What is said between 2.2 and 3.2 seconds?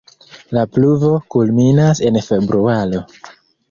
februaro.